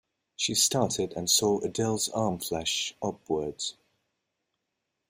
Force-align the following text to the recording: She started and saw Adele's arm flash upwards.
She 0.35 0.55
started 0.55 1.13
and 1.15 1.29
saw 1.29 1.59
Adele's 1.59 2.09
arm 2.09 2.39
flash 2.39 2.95
upwards. 3.03 3.75